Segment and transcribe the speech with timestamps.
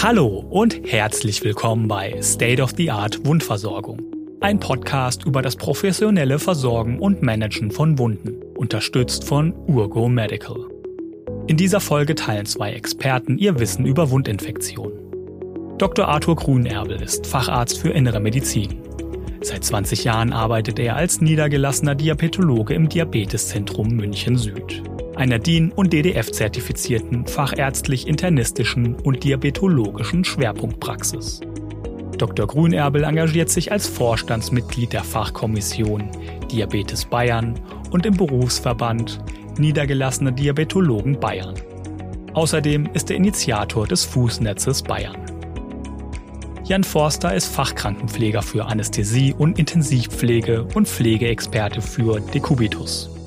[0.00, 4.00] Hallo und herzlich willkommen bei State of the Art Wundversorgung.
[4.40, 10.68] Ein Podcast über das professionelle Versorgen und Managen von Wunden, unterstützt von Urgo Medical.
[11.48, 14.96] In dieser Folge teilen zwei Experten ihr Wissen über Wundinfektionen.
[15.78, 16.06] Dr.
[16.06, 18.80] Arthur Grunerbel ist Facharzt für Innere Medizin.
[19.40, 24.80] Seit 20 Jahren arbeitet er als niedergelassener Diabetologe im Diabeteszentrum München Süd
[25.18, 31.40] einer DIN- und DDF-zertifizierten fachärztlich-internistischen und diabetologischen Schwerpunktpraxis.
[32.16, 32.46] Dr.
[32.46, 36.08] Grünerbel engagiert sich als Vorstandsmitglied der Fachkommission
[36.50, 37.54] Diabetes Bayern
[37.90, 39.20] und im Berufsverband
[39.58, 41.54] Niedergelassene Diabetologen Bayern.
[42.34, 45.16] Außerdem ist er Initiator des Fußnetzes Bayern.
[46.64, 53.17] Jan Forster ist Fachkrankenpfleger für Anästhesie und Intensivpflege und Pflegeexperte für Dekubitus.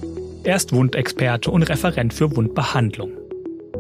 [0.44, 3.12] Er ist Wundexperte und Referent für Wundbehandlung.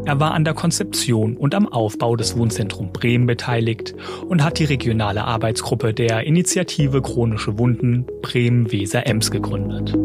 [0.05, 3.95] Er war an der Konzeption und am Aufbau des Wundzentrum Bremen beteiligt
[4.27, 9.95] und hat die regionale Arbeitsgruppe der Initiative Chronische Wunden Bremen-Weser-Ems gegründet.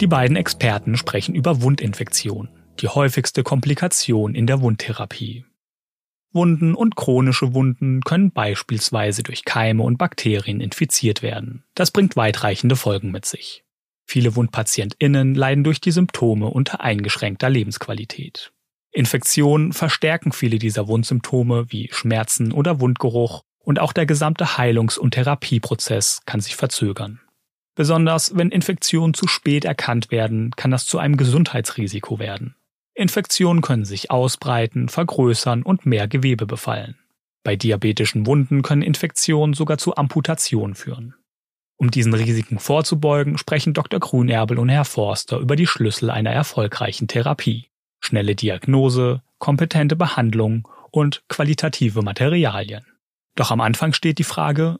[0.00, 5.44] Die beiden Experten sprechen über Wundinfektion, die häufigste Komplikation in der Wundtherapie.
[6.32, 11.64] Wunden und chronische Wunden können beispielsweise durch Keime und Bakterien infiziert werden.
[11.74, 13.64] Das bringt weitreichende Folgen mit sich.
[14.04, 18.52] Viele WundpatientInnen leiden durch die Symptome unter eingeschränkter Lebensqualität.
[18.90, 25.12] Infektionen verstärken viele dieser Wundsymptome wie Schmerzen oder Wundgeruch und auch der gesamte Heilungs- und
[25.12, 27.20] Therapieprozess kann sich verzögern.
[27.74, 32.54] Besonders wenn Infektionen zu spät erkannt werden, kann das zu einem Gesundheitsrisiko werden.
[32.94, 36.98] Infektionen können sich ausbreiten, vergrößern und mehr Gewebe befallen.
[37.42, 41.14] Bei diabetischen Wunden können Infektionen sogar zu Amputationen führen.
[41.76, 43.98] Um diesen Risiken vorzubeugen, sprechen Dr.
[43.98, 47.70] Grünerbel und Herr Forster über die Schlüssel einer erfolgreichen Therapie.
[47.98, 52.86] Schnelle Diagnose, kompetente Behandlung und qualitative Materialien.
[53.34, 54.78] Doch am Anfang steht die Frage,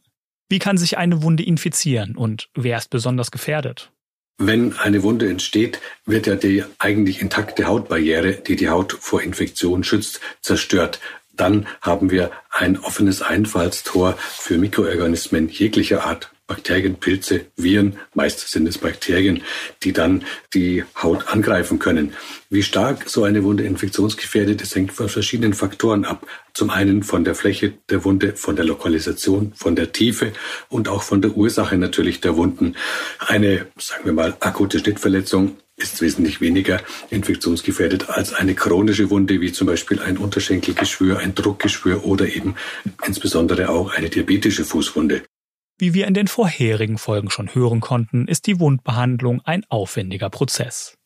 [0.49, 3.91] wie kann sich eine Wunde infizieren und wer ist besonders gefährdet?
[4.39, 9.85] Wenn eine Wunde entsteht, wird ja die eigentlich intakte Hautbarriere, die die Haut vor Infektion
[9.85, 11.01] schützt, zerstört.
[11.35, 16.32] Dann haben wir ein offenes Einfallstor für Mikroorganismen jeglicher Art.
[16.47, 19.43] Bakterien, Pilze, Viren, meist sind es Bakterien,
[19.83, 22.13] die dann die Haut angreifen können.
[22.51, 26.27] Wie stark so eine Wunde infektionsgefährdet ist, hängt von verschiedenen Faktoren ab.
[26.53, 30.33] Zum einen von der Fläche der Wunde, von der Lokalisation, von der Tiefe
[30.69, 32.77] und auch von der Ursache natürlich der Wunden.
[33.19, 36.81] Eine, sagen wir mal, akute Schnittverletzung ist wesentlich weniger
[37.11, 42.57] infektionsgefährdet als eine chronische Wunde, wie zum Beispiel ein Unterschenkelgeschwür, ein Druckgeschwür oder eben
[43.07, 45.23] insbesondere auch eine diabetische Fußwunde.
[45.83, 50.97] Wie wir in den vorherigen Folgen schon hören konnten, ist die Wundbehandlung ein aufwendiger Prozess.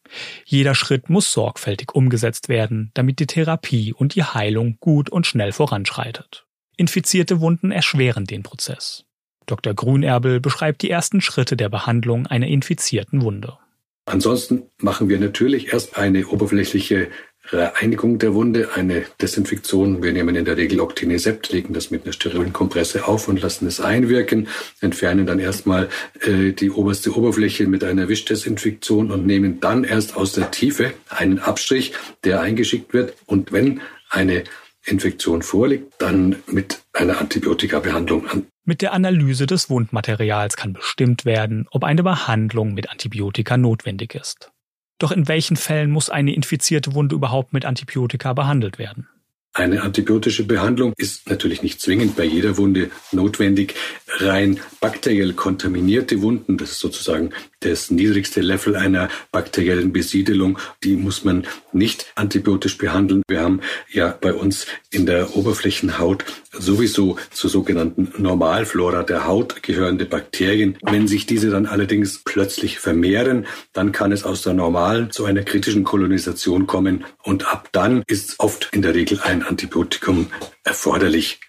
[0.44, 5.52] Jeder Schritt muss sorgfältig umgesetzt werden, damit die Therapie und die Heilung gut und schnell
[5.52, 6.44] voranschreitet.
[6.76, 9.06] Infizierte Wunden erschweren den Prozess.
[9.46, 9.72] Dr.
[9.72, 13.56] Grünerbel beschreibt die ersten Schritte der Behandlung einer infizierten Wunde.
[14.04, 17.08] Ansonsten machen wir natürlich erst eine oberflächliche
[17.52, 20.02] Reinigung der Wunde, eine Desinfektion.
[20.02, 23.66] Wir nehmen in der Regel Octinesept, legen das mit einer sterilen Kompresse auf und lassen
[23.66, 24.48] es einwirken,
[24.80, 25.88] entfernen dann erstmal
[26.20, 31.38] äh, die oberste Oberfläche mit einer Wischdesinfektion und nehmen dann erst aus der Tiefe einen
[31.38, 31.92] Abstrich,
[32.24, 33.14] der eingeschickt wird.
[33.26, 33.80] Und wenn
[34.10, 34.44] eine
[34.84, 38.46] Infektion vorliegt, dann mit einer Antibiotikabehandlung an.
[38.64, 44.50] Mit der Analyse des Wundmaterials kann bestimmt werden, ob eine Behandlung mit Antibiotika notwendig ist.
[44.98, 49.08] Doch in welchen Fällen muss eine infizierte Wunde überhaupt mit Antibiotika behandelt werden?
[49.56, 53.74] Eine antibiotische Behandlung ist natürlich nicht zwingend bei jeder Wunde notwendig.
[54.18, 57.30] Rein bakteriell kontaminierte Wunden, das ist sozusagen
[57.60, 63.22] das niedrigste Level einer bakteriellen Besiedelung, die muss man nicht antibiotisch behandeln.
[63.28, 70.04] Wir haben ja bei uns in der Oberflächenhaut sowieso zur sogenannten Normalflora der Haut gehörende
[70.04, 70.76] Bakterien.
[70.82, 75.42] Wenn sich diese dann allerdings plötzlich vermehren, dann kann es aus der normalen zu einer
[75.42, 80.30] kritischen Kolonisation kommen und ab dann ist oft in der Regel ein Antibiotikum
[80.64, 81.40] erforderlich.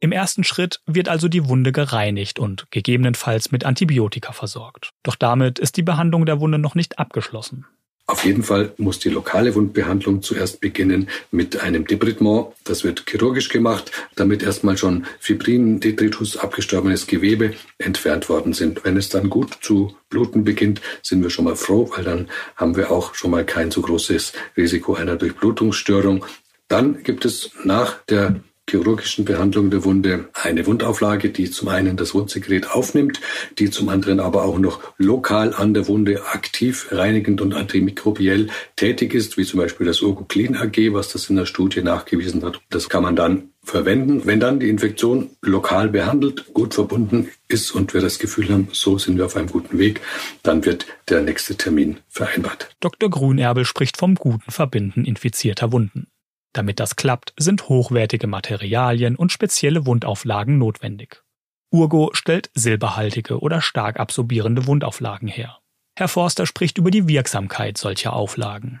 [0.00, 4.90] Im ersten Schritt wird also die Wunde gereinigt und gegebenenfalls mit Antibiotika versorgt.
[5.04, 7.66] Doch damit ist die Behandlung der Wunde noch nicht abgeschlossen.
[8.08, 12.48] Auf jeden Fall muss die lokale Wundbehandlung zuerst beginnen mit einem Debridement.
[12.64, 18.84] Das wird chirurgisch gemacht, damit erstmal schon Fibrin, Detritus, abgestorbenes Gewebe entfernt worden sind.
[18.84, 22.76] Wenn es dann gut zu bluten beginnt, sind wir schon mal froh, weil dann haben
[22.76, 26.26] wir auch schon mal kein so großes Risiko einer Durchblutungsstörung.
[26.72, 32.14] Dann gibt es nach der chirurgischen Behandlung der Wunde eine Wundauflage, die zum einen das
[32.14, 33.20] Wundsekret aufnimmt,
[33.58, 39.12] die zum anderen aber auch noch lokal an der Wunde aktiv reinigend und antimikrobiell tätig
[39.12, 42.62] ist, wie zum Beispiel das Urguclin AG, was das in der Studie nachgewiesen hat.
[42.70, 44.22] Das kann man dann verwenden.
[44.24, 48.96] Wenn dann die Infektion lokal behandelt, gut verbunden ist und wir das Gefühl haben, so
[48.96, 50.00] sind wir auf einem guten Weg,
[50.42, 52.70] dann wird der nächste Termin vereinbart.
[52.80, 53.10] Dr.
[53.10, 56.06] Grünerbel spricht vom guten Verbinden infizierter Wunden.
[56.52, 61.22] Damit das klappt, sind hochwertige Materialien und spezielle Wundauflagen notwendig.
[61.70, 65.58] Urgo stellt silberhaltige oder stark absorbierende Wundauflagen her.
[65.96, 68.80] Herr Forster spricht über die Wirksamkeit solcher Auflagen.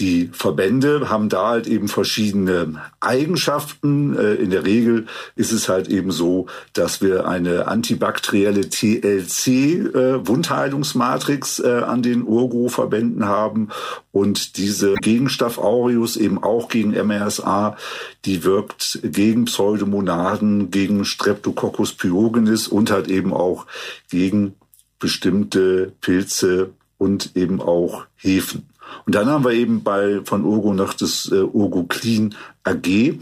[0.00, 4.16] Die Verbände haben da halt eben verschiedene Eigenschaften.
[4.16, 5.04] Äh, in der Regel
[5.36, 13.26] ist es halt eben so, dass wir eine antibakterielle TLC-Wundheilungsmatrix äh, äh, an den Urgo-Verbänden
[13.26, 13.68] haben
[14.10, 17.76] und diese Gegenstoff aureus eben auch gegen MRSA,
[18.24, 23.66] die wirkt gegen Pseudomonaden, gegen Streptococcus pyogenes und halt eben auch
[24.10, 24.54] gegen
[24.98, 28.69] bestimmte Pilze und eben auch Hefen.
[29.06, 32.34] Und dann haben wir eben bei von Urgo noch das äh, Urgo Clean
[32.64, 33.18] AG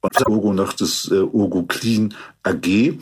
[0.00, 2.98] und Urgo noch das äh, Urgo Clean AG.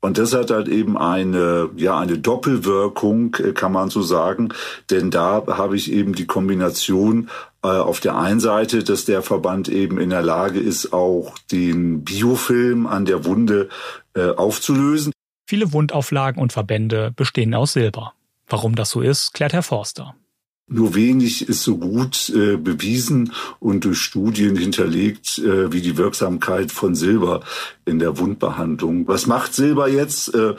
[0.00, 4.50] Und das hat halt eben eine, ja, eine Doppelwirkung, äh, kann man so sagen.
[4.90, 7.30] Denn da habe ich eben die Kombination
[7.62, 12.04] äh, auf der einen Seite, dass der Verband eben in der Lage ist, auch den
[12.04, 13.70] Biofilm an der Wunde
[14.14, 15.14] äh, aufzulösen.
[15.46, 18.12] Viele Wundauflagen und Verbände bestehen aus Silber.
[18.46, 20.14] Warum das so ist, klärt Herr Forster.
[20.66, 26.72] Nur wenig ist so gut äh, bewiesen und durch Studien hinterlegt äh, wie die Wirksamkeit
[26.72, 27.42] von Silber
[27.84, 29.06] in der Wundbehandlung.
[29.06, 30.34] Was macht Silber jetzt?
[30.34, 30.54] Äh,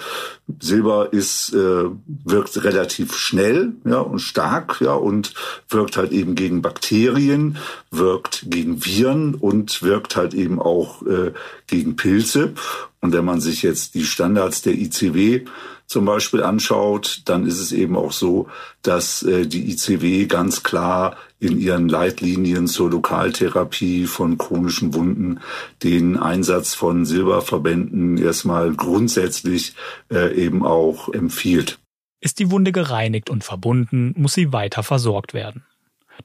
[0.59, 5.33] Silber ist äh, wirkt relativ schnell, ja und stark, ja und
[5.69, 7.57] wirkt halt eben gegen Bakterien,
[7.89, 11.33] wirkt gegen Viren und wirkt halt eben auch äh,
[11.65, 12.53] gegen Pilze.
[13.01, 15.45] Und wenn man sich jetzt die Standards der ICW
[15.87, 18.47] zum Beispiel anschaut, dann ist es eben auch so,
[18.81, 25.39] dass äh, die ICW ganz klar in ihren Leitlinien zur Lokaltherapie von chronischen Wunden
[25.83, 29.75] den Einsatz von Silberverbänden erstmal grundsätzlich
[30.11, 31.79] äh, eben auch empfiehlt.
[32.21, 35.65] Ist die Wunde gereinigt und verbunden, muss sie weiter versorgt werden.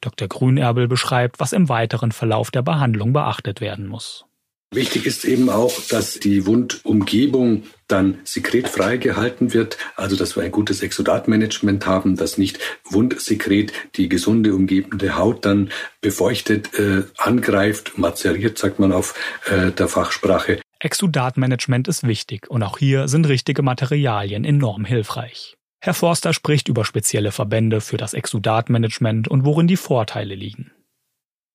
[0.01, 0.29] Dr.
[0.29, 4.25] Grünerbel beschreibt, was im weiteren Verlauf der Behandlung beachtet werden muss.
[4.73, 10.53] Wichtig ist eben auch, dass die Wundumgebung dann sekretfrei gehalten wird, also dass wir ein
[10.53, 15.71] gutes Exudatmanagement haben, dass nicht Wundsekret die gesunde umgebende Haut dann
[16.01, 19.15] befeuchtet, äh, angreift, mazeriert, sagt man auf
[19.47, 20.61] äh, der Fachsprache.
[20.79, 25.57] Exudatmanagement ist wichtig und auch hier sind richtige Materialien enorm hilfreich.
[25.81, 30.71] Herr Forster spricht über spezielle Verbände für das Exudatmanagement und worin die Vorteile liegen.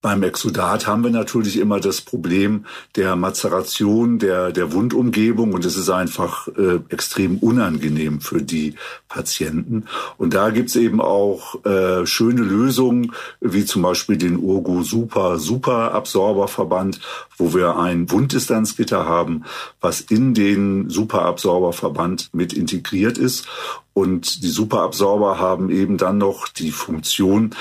[0.06, 2.66] Beim Exudat haben wir natürlich immer das Problem
[2.96, 8.76] der Mazeration der, der Wundumgebung und es ist einfach äh, extrem unangenehm für die
[9.10, 9.86] Patienten.
[10.20, 15.96] Und da gibt's eben auch äh, schöne Lösungen, wie zum Beispiel den Urgo Super Super
[15.96, 17.00] Absorberverband,
[17.40, 19.46] wo wir ein Wunddistanzgitter haben,
[19.82, 23.48] was in den Superabsorberverband mit integriert ist.
[23.96, 27.56] Und die Superabsorber haben eben dann noch die Funktion,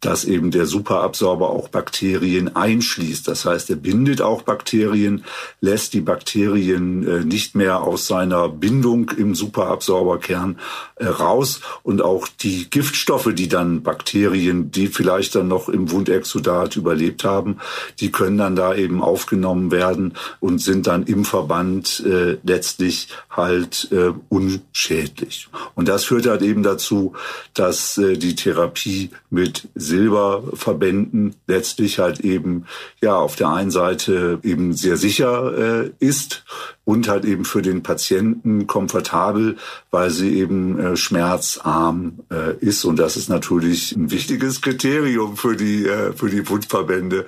[0.00, 3.28] dass eben der Superabsorber auch Bakterien einschließt.
[3.28, 5.24] Das heißt, er bindet auch Bakterien,
[5.60, 10.58] lässt die Bakterien äh, nicht mehr aus seiner Bindung im Superabsorberkern
[10.96, 16.76] äh, raus und auch die Giftstoffe, die dann Bakterien, die vielleicht dann noch im Wundexudat
[16.76, 17.58] überlebt haben,
[18.00, 23.88] die können dann da eben aufgenommen werden und sind dann im Verband äh, letztlich halt
[24.28, 25.48] unschädlich.
[25.74, 27.14] Und das führt halt eben dazu,
[27.54, 32.64] dass die Therapie mit Silberverbänden letztlich halt eben
[33.02, 36.44] ja auf der einen Seite eben sehr sicher äh, ist
[36.84, 39.56] und halt eben für den Patienten komfortabel,
[39.90, 45.56] weil sie eben äh, schmerzarm äh, ist und das ist natürlich ein wichtiges Kriterium für
[45.56, 47.26] die äh, für die Wundverbände.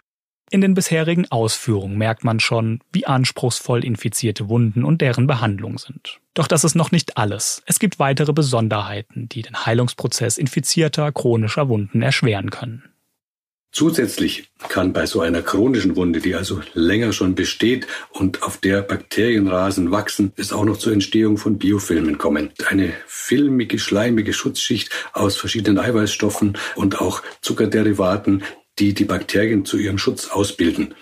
[0.52, 6.20] In den bisherigen Ausführungen merkt man schon, wie anspruchsvoll infizierte Wunden und deren Behandlung sind.
[6.34, 7.62] Doch das ist noch nicht alles.
[7.64, 12.84] Es gibt weitere Besonderheiten, die den Heilungsprozess infizierter chronischer Wunden erschweren können.
[13.74, 18.82] Zusätzlich kann bei so einer chronischen Wunde, die also länger schon besteht und auf der
[18.82, 22.50] Bakterienrasen wachsen, es auch noch zur Entstehung von Biofilmen kommen.
[22.68, 28.42] Eine filmige, schleimige Schutzschicht aus verschiedenen Eiweißstoffen und auch Zuckerderivaten,
[28.78, 30.94] die die Bakterien zu ihrem Schutz ausbilden.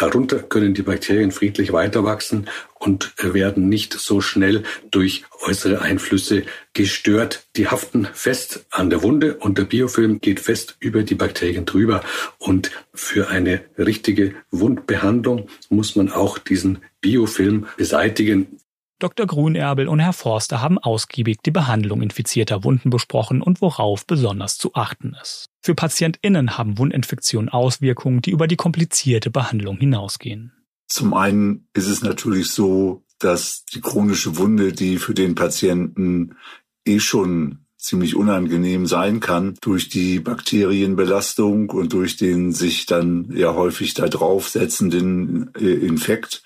[0.00, 2.48] Darunter können die Bakterien friedlich weiterwachsen
[2.78, 7.44] und werden nicht so schnell durch äußere Einflüsse gestört.
[7.56, 12.02] Die haften fest an der Wunde und der Biofilm geht fest über die Bakterien drüber.
[12.38, 18.58] Und für eine richtige Wundbehandlung muss man auch diesen Biofilm beseitigen.
[19.00, 19.26] Dr.
[19.26, 24.74] Grünerbel und Herr Forster haben ausgiebig die Behandlung infizierter Wunden besprochen und worauf besonders zu
[24.74, 25.49] achten ist.
[25.62, 30.52] Für PatientInnen haben Wundinfektionen Auswirkungen, die über die komplizierte Behandlung hinausgehen.
[30.88, 36.36] Zum einen ist es natürlich so, dass die chronische Wunde, die für den Patienten
[36.86, 43.54] eh schon ziemlich unangenehm sein kann durch die Bakterienbelastung und durch den sich dann ja
[43.54, 46.42] häufig da draufsetzenden äh, Infekt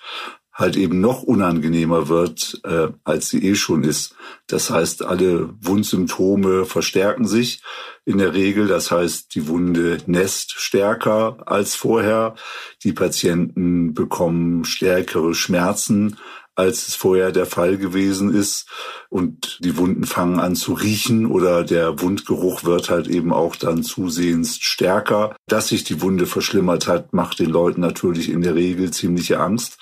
[0.55, 4.15] halt eben noch unangenehmer wird, äh, als sie eh schon ist.
[4.47, 7.61] Das heißt, alle Wundsymptome verstärken sich
[8.05, 8.67] in der Regel.
[8.67, 12.35] Das heißt, die Wunde nässt stärker als vorher.
[12.83, 16.17] Die Patienten bekommen stärkere Schmerzen
[16.55, 18.67] als es vorher der Fall gewesen ist.
[19.09, 23.83] Und die Wunden fangen an zu riechen oder der Wundgeruch wird halt eben auch dann
[23.83, 25.35] zusehends stärker.
[25.47, 29.77] Dass sich die Wunde verschlimmert hat, macht den Leuten natürlich in der Regel ziemliche Angst.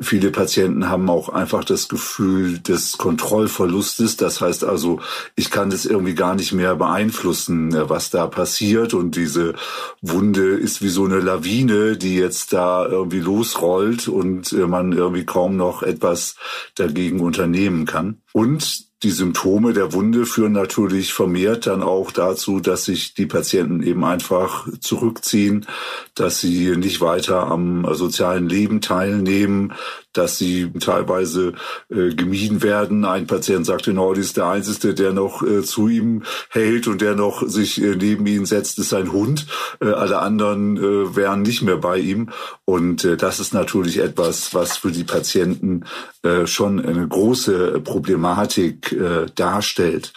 [0.00, 4.16] Viele Patienten haben auch einfach das Gefühl des Kontrollverlustes.
[4.16, 5.00] Das heißt also,
[5.34, 8.94] ich kann das irgendwie gar nicht mehr beeinflussen, was da passiert.
[8.94, 9.54] Und diese
[10.02, 15.56] Wunde ist wie so eine Lawine, die jetzt da irgendwie losrollt und man irgendwie kaum
[15.56, 16.36] noch etwas was
[16.74, 18.22] dagegen unternehmen kann.
[18.32, 23.82] Und die Symptome der Wunde führen natürlich vermehrt dann auch dazu, dass sich die Patienten
[23.82, 25.66] eben einfach zurückziehen,
[26.14, 29.74] dass sie nicht weiter am sozialen Leben teilnehmen,
[30.16, 31.54] dass sie teilweise
[31.90, 33.04] äh, gemieden werden.
[33.04, 37.14] Ein Patient sagte, Nordi ist der Einzige, der noch äh, zu ihm hält und der
[37.14, 39.46] noch sich äh, neben ihn setzt, ist sein Hund.
[39.80, 42.30] Äh, alle anderen äh, wären nicht mehr bei ihm.
[42.64, 45.84] Und äh, das ist natürlich etwas, was für die Patienten
[46.22, 50.12] äh, schon eine große Problematik äh, darstellt.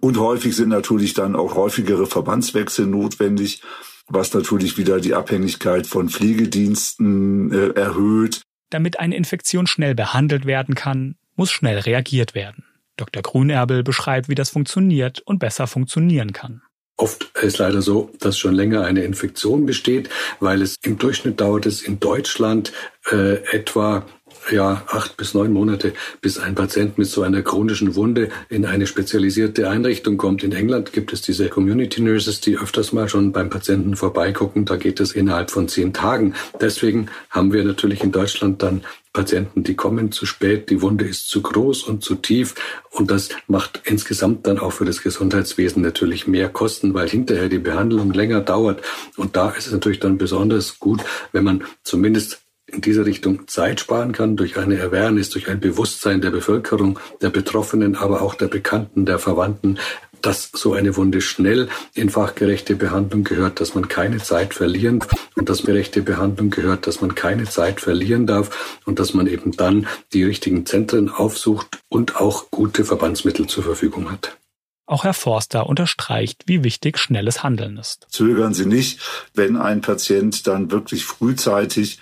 [0.00, 3.62] Und häufig sind natürlich dann auch häufigere Verbandswechsel notwendig
[4.08, 8.42] was natürlich wieder die Abhängigkeit von Pflegediensten äh, erhöht.
[8.70, 12.64] Damit eine Infektion schnell behandelt werden kann, muss schnell reagiert werden.
[12.96, 13.22] Dr.
[13.22, 16.62] Grünerbel beschreibt, wie das funktioniert und besser funktionieren kann.
[17.00, 20.10] Oft ist leider so, dass schon länger eine Infektion besteht,
[20.40, 22.72] weil es im Durchschnitt dauert es in Deutschland
[23.12, 24.04] äh, etwa
[24.50, 28.86] ja, acht bis neun Monate, bis ein Patient mit so einer chronischen Wunde in eine
[28.86, 30.42] spezialisierte Einrichtung kommt.
[30.42, 34.64] In England gibt es diese Community Nurses, die öfters mal schon beim Patienten vorbeigucken.
[34.64, 36.34] Da geht es innerhalb von zehn Tagen.
[36.60, 41.28] Deswegen haben wir natürlich in Deutschland dann Patienten, die kommen zu spät, die Wunde ist
[41.28, 42.54] zu groß und zu tief
[42.90, 47.58] und das macht insgesamt dann auch für das Gesundheitswesen natürlich mehr Kosten, weil hinterher die
[47.58, 48.82] Behandlung länger dauert
[49.16, 51.00] und da ist es natürlich dann besonders gut,
[51.32, 56.20] wenn man zumindest in dieser Richtung Zeit sparen kann durch eine Awareness, durch ein Bewusstsein
[56.20, 59.78] der Bevölkerung, der Betroffenen, aber auch der Bekannten, der Verwandten,
[60.22, 65.00] dass so eine Wunde schnell in fachgerechte Behandlung gehört, dass man keine Zeit verlieren
[65.36, 69.52] und dass gerechte Behandlung gehört, dass man keine Zeit verlieren darf und dass man eben
[69.52, 74.36] dann die richtigen Zentren aufsucht und auch gute Verbandsmittel zur Verfügung hat.
[74.86, 78.06] Auch Herr Forster unterstreicht, wie wichtig schnelles Handeln ist.
[78.08, 79.00] Zögern Sie nicht,
[79.34, 82.00] wenn ein Patient dann wirklich frühzeitig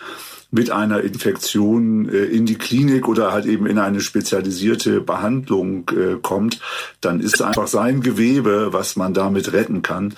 [0.51, 6.17] mit einer Infektion äh, in die Klinik oder halt eben in eine spezialisierte Behandlung äh,
[6.21, 6.61] kommt,
[7.01, 10.15] dann ist einfach sein Gewebe, was man damit retten kann.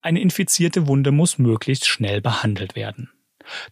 [0.00, 3.10] Eine infizierte Wunde muss möglichst schnell behandelt werden.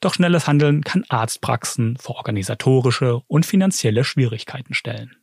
[0.01, 5.17] Doch schnelles Handeln kann Arztpraxen vor organisatorische und finanzielle Schwierigkeiten stellen.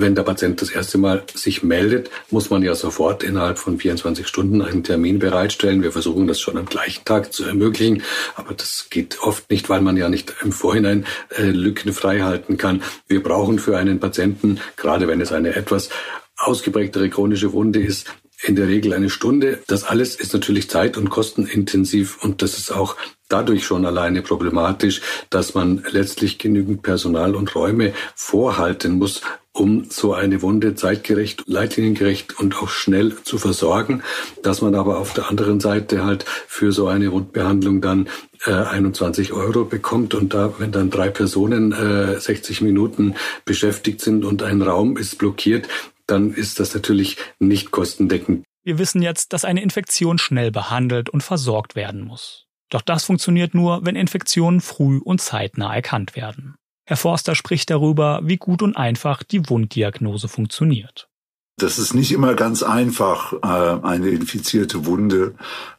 [0.00, 4.28] Wenn der Patient das erste Mal sich meldet, muss man ja sofort innerhalb von 24
[4.28, 5.82] Stunden einen Termin bereitstellen.
[5.82, 8.04] Wir versuchen das schon am gleichen Tag zu ermöglichen,
[8.36, 11.04] aber das geht oft nicht, weil man ja nicht im Vorhinein
[11.36, 12.84] äh, Lücken frei halten kann.
[13.08, 15.88] Wir brauchen für einen Patienten, gerade wenn es eine etwas
[16.36, 18.06] ausgeprägtere chronische Wunde ist,
[18.44, 19.58] in der Regel eine Stunde.
[19.66, 22.94] Das alles ist natürlich zeit- und kostenintensiv und das ist auch
[23.28, 29.22] dadurch schon alleine problematisch, dass man letztlich genügend Personal und Räume vorhalten muss,
[29.58, 34.02] um so eine Wunde zeitgerecht, leitliniengerecht und auch schnell zu versorgen,
[34.42, 38.08] dass man aber auf der anderen Seite halt für so eine Wundbehandlung dann
[38.46, 44.24] äh, 21 Euro bekommt und da, wenn dann drei Personen äh, 60 Minuten beschäftigt sind
[44.24, 45.68] und ein Raum ist blockiert,
[46.06, 48.44] dann ist das natürlich nicht kostendeckend.
[48.64, 52.46] Wir wissen jetzt, dass eine Infektion schnell behandelt und versorgt werden muss.
[52.70, 56.56] Doch das funktioniert nur, wenn Infektionen früh und zeitnah erkannt werden.
[56.88, 61.10] Herr Forster spricht darüber, wie gut und einfach die Wunddiagnose funktioniert.
[61.58, 65.34] Das ist nicht immer ganz einfach, äh, eine infizierte Wunde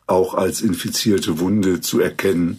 [0.09, 2.57] auch als infizierte Wunde zu erkennen.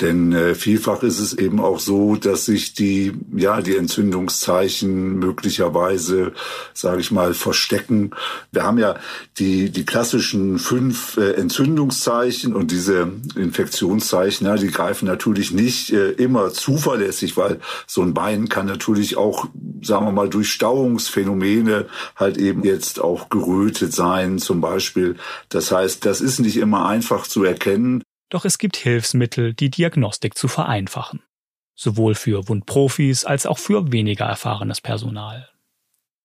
[0.00, 6.32] Denn äh, vielfach ist es eben auch so, dass sich die, ja, die Entzündungszeichen möglicherweise,
[6.74, 8.10] sage ich mal, verstecken.
[8.52, 8.96] Wir haben ja
[9.38, 16.10] die, die klassischen fünf äh, Entzündungszeichen und diese Infektionszeichen, ja, die greifen natürlich nicht äh,
[16.10, 19.46] immer zuverlässig, weil so ein Bein kann natürlich auch,
[19.82, 21.86] sagen wir mal, durch Stauungsphänomene
[22.16, 25.16] halt eben jetzt auch gerötet sein, zum Beispiel.
[25.48, 28.02] Das heißt, das ist nicht immer einfach zu erkennen.
[28.30, 31.22] Doch es gibt Hilfsmittel, die Diagnostik zu vereinfachen.
[31.74, 35.48] Sowohl für Wundprofis als auch für weniger erfahrenes Personal.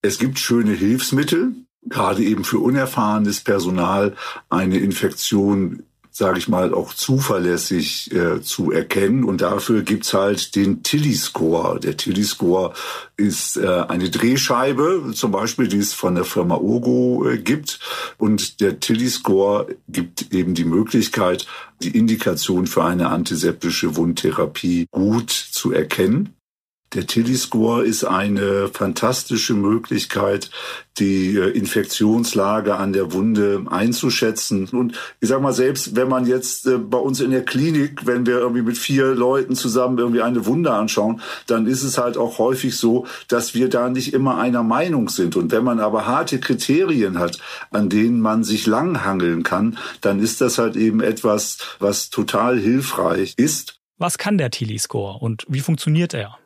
[0.01, 1.53] Es gibt schöne Hilfsmittel,
[1.84, 4.15] gerade eben für unerfahrenes Personal
[4.50, 9.24] eine Infektion sage ich mal, auch zuverlässig äh, zu erkennen.
[9.24, 11.80] Und dafür gibt's halt den Tilly-Score.
[11.80, 12.74] Der Tilly-Score
[13.15, 17.80] ist äh, eine Drehscheibe, zum Beispiel, die es von der Firma Urgo äh, gibt.
[18.18, 21.48] Und der Tilly-Score gibt eben die Möglichkeit,
[21.82, 26.36] die Indikation für eine antiseptische Wundtherapie gut zu erkennen.
[26.94, 30.50] Der Tilly-Score ist eine fantastische Möglichkeit,
[31.00, 34.68] die äh, Infektionslage an der Wunde einzuschätzen.
[34.68, 38.26] Und ich sag mal, selbst wenn man jetzt äh, bei uns in der Klinik, wenn
[38.26, 42.40] wir irgendwie mit vier Leuten zusammen irgendwie eine Wunde anschauen, dann ist es halt auch
[42.40, 45.38] häufig so, dass wir da nicht immer einer Meinung sind.
[45.38, 50.42] Und wenn man aber harte Kriterien hat, an denen man sich langhangeln kann, dann ist
[50.42, 53.80] das halt eben etwas, was total hilfreich ist.
[53.98, 56.38] Was kann der Tilly-Score und wie funktioniert er?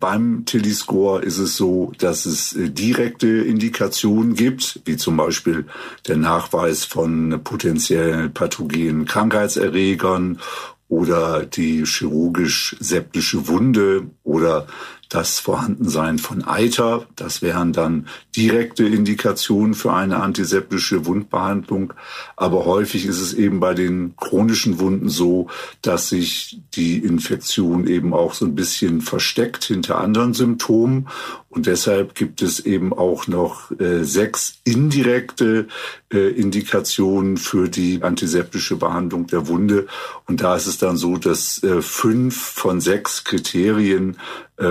[0.00, 5.66] Beim Tilly-Score ist es so, dass es äh, direkte Indikationen gibt, wie zum Beispiel
[6.08, 10.40] der Nachweis von potenziell pathogenen Krankheitserregern
[10.88, 14.66] oder die chirurgisch-septische Wunde oder
[15.10, 17.06] das Vorhandensein von Eiter.
[17.16, 21.92] Das wären dann direkte Indikationen für eine antiseptische Wundbehandlung.
[22.36, 25.48] Aber häufig ist es eben bei den chronischen Wunden so,
[25.82, 31.08] dass sich die Infektion eben auch so ein bisschen versteckt hinter anderen Symptomen.
[31.48, 35.66] Und deshalb gibt es eben auch noch äh, sechs indirekte
[36.12, 39.88] äh, Indikationen für die antiseptische Behandlung der Wunde.
[40.28, 44.16] Und da ist es dann so, dass äh, fünf von sechs Kriterien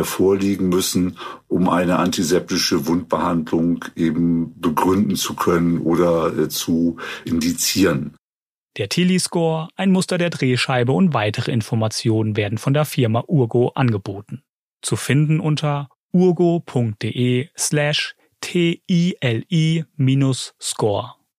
[0.04, 1.18] vorliegen müssen,
[1.48, 8.16] um eine antiseptische Wundbehandlung eben begründen zu können oder äh, zu indizieren.
[8.78, 14.44] Der Tilly-Score, ein Muster der Drehscheibe und weitere Informationen werden von der Firma Urgo angeboten.
[14.82, 19.20] Zu finden unter urgo.de slash TILI-Score.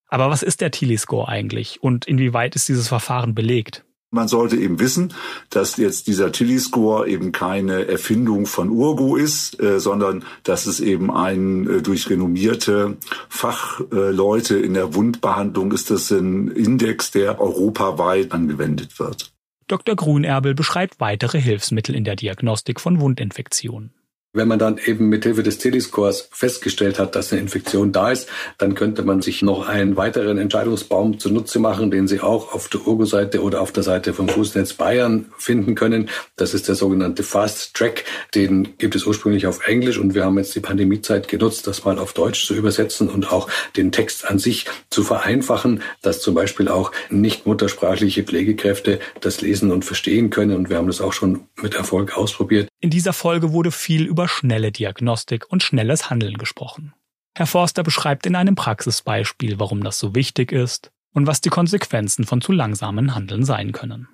[0.08, 3.84] Aber was ist der Tilly-Score eigentlich und inwieweit ist dieses Verfahren belegt?
[4.12, 5.14] Man sollte eben wissen,
[5.50, 11.12] dass jetzt dieser Tilly-Score eben keine Erfindung von Urgo ist, äh, sondern dass es eben
[11.12, 12.96] ein äh, durch renommierte
[13.28, 19.32] Fachleute in der Wundbehandlung ist das ein Index, der europaweit angewendet wird.
[19.68, 19.94] Dr.
[19.94, 23.92] Grunerbel beschreibt weitere Hilfsmittel in der Diagnostik von Wundinfektionen.
[24.32, 28.28] Wenn man dann eben mit Hilfe des Telescores festgestellt hat, dass eine Infektion da ist,
[28.58, 32.86] dann könnte man sich noch einen weiteren Entscheidungsbaum zunutze machen, den Sie auch auf der
[32.86, 36.10] Urgo-Seite oder auf der Seite vom Fußnetz Bayern finden können.
[36.36, 38.04] Das ist der sogenannte Fast Track.
[38.36, 41.98] Den gibt es ursprünglich auf Englisch und wir haben jetzt die Pandemiezeit genutzt, das mal
[41.98, 46.68] auf Deutsch zu übersetzen und auch den Text an sich zu vereinfachen, dass zum Beispiel
[46.68, 50.56] auch nicht muttersprachliche Pflegekräfte das lesen und verstehen können.
[50.56, 52.68] Und wir haben das auch schon mit Erfolg ausprobiert.
[52.80, 56.94] In dieser Folge wurde viel über schnelle Diagnostik und schnelles Handeln gesprochen.
[57.34, 62.24] Herr Forster beschreibt in einem Praxisbeispiel, warum das so wichtig ist und was die Konsequenzen
[62.24, 64.08] von zu langsamen Handeln sein können.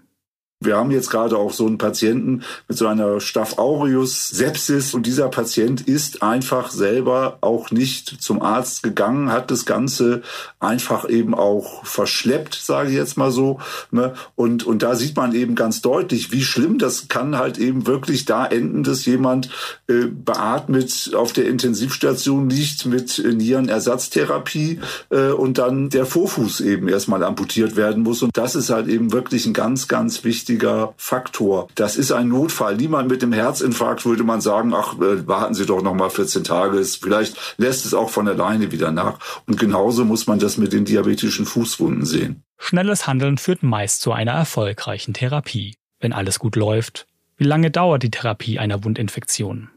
[0.60, 5.04] Wir haben jetzt gerade auch so einen Patienten mit so einer Staph aureus Sepsis und
[5.04, 10.22] dieser Patient ist einfach selber auch nicht zum Arzt gegangen, hat das Ganze
[10.58, 13.60] einfach eben auch verschleppt, sage ich jetzt mal so.
[13.90, 14.14] Ne?
[14.34, 18.24] Und, und da sieht man eben ganz deutlich, wie schlimm das kann halt eben wirklich
[18.24, 19.50] da enden, dass jemand
[19.88, 27.22] äh, beatmet auf der Intensivstation liegt mit Nierenersatztherapie äh, und dann der Vorfuß eben erstmal
[27.22, 28.22] amputiert werden muss.
[28.22, 31.66] Und das ist halt eben wirklich ein ganz, ganz wichtiger wichtiger Faktor.
[31.74, 32.76] Das ist ein Notfall.
[32.76, 36.44] Niemand mit dem Herzinfarkt würde man sagen, ach, äh, warten Sie doch noch mal 14
[36.44, 36.84] Tage.
[36.84, 39.18] Vielleicht lässt es auch von alleine wieder nach.
[39.46, 42.44] Und genauso muss man das mit den diabetischen Fußwunden sehen.
[42.58, 45.74] Schnelles Handeln führt meist zu einer erfolgreichen Therapie.
[45.98, 47.06] Wenn alles gut läuft,
[47.36, 49.70] wie lange dauert die Therapie einer Wundinfektion?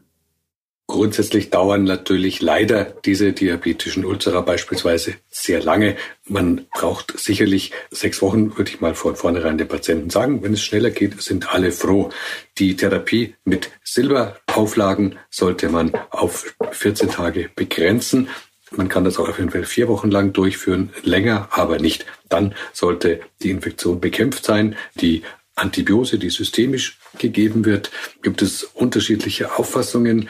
[0.90, 5.94] Grundsätzlich dauern natürlich leider diese diabetischen Ulzera beispielsweise sehr lange.
[6.26, 10.42] Man braucht sicherlich sechs Wochen, würde ich mal von vornherein den Patienten sagen.
[10.42, 12.10] Wenn es schneller geht, sind alle froh.
[12.58, 18.28] Die Therapie mit Silberauflagen sollte man auf 14 Tage begrenzen.
[18.72, 22.04] Man kann das auch auf jeden Fall vier Wochen lang durchführen, länger aber nicht.
[22.28, 24.74] Dann sollte die Infektion bekämpft sein.
[24.96, 25.22] Die
[25.54, 30.28] Antibiose, die systemisch gegeben wird, gibt es unterschiedliche Auffassungen.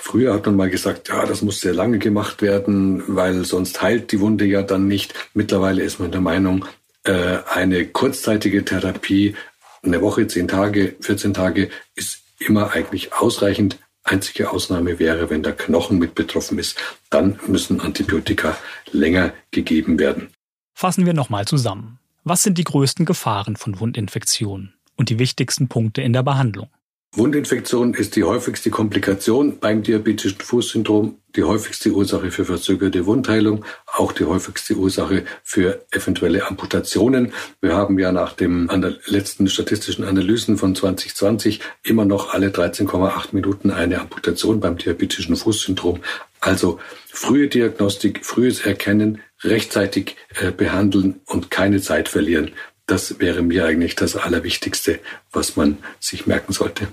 [0.00, 4.12] Früher hat man mal gesagt, ja, das muss sehr lange gemacht werden, weil sonst heilt
[4.12, 5.12] die Wunde ja dann nicht.
[5.34, 6.64] Mittlerweile ist man der Meinung,
[7.02, 9.34] äh, eine kurzzeitige Therapie,
[9.82, 13.78] eine Woche, zehn Tage, 14 Tage, ist immer eigentlich ausreichend.
[14.04, 16.78] Einzige Ausnahme wäre, wenn der Knochen mit betroffen ist.
[17.10, 18.56] Dann müssen Antibiotika
[18.92, 20.28] länger gegeben werden.
[20.74, 21.98] Fassen wir nochmal zusammen.
[22.22, 26.70] Was sind die größten Gefahren von Wundinfektionen und die wichtigsten Punkte in der Behandlung?
[27.12, 34.12] Wundinfektion ist die häufigste Komplikation beim diabetischen Fußsyndrom, die häufigste Ursache für verzögerte Wundheilung, auch
[34.12, 37.32] die häufigste Ursache für eventuelle Amputationen.
[37.62, 38.68] Wir haben ja nach den
[39.06, 46.00] letzten statistischen Analysen von 2020 immer noch alle 13,8 Minuten eine Amputation beim diabetischen Fußsyndrom.
[46.40, 52.52] Also frühe Diagnostik, frühes Erkennen, rechtzeitig äh, behandeln und keine Zeit verlieren.
[52.88, 54.98] Das wäre mir eigentlich das Allerwichtigste,
[55.30, 56.88] was man sich merken sollte.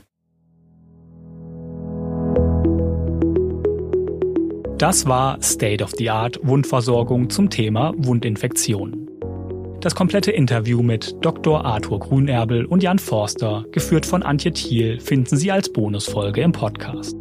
[4.77, 9.09] Das war State of the Art Wundversorgung zum Thema Wundinfektionen.
[9.79, 11.63] Das komplette Interview mit Dr.
[11.63, 17.15] Arthur Grünerbel und Jan Forster, geführt von Antje Thiel, finden Sie als Bonusfolge im Podcast.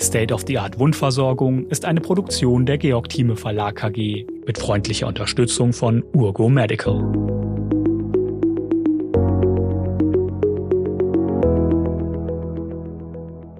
[0.00, 5.06] State of the Art Wundversorgung ist eine Produktion der Georg Thieme Verlag KG mit freundlicher
[5.06, 7.12] Unterstützung von Urgo Medical.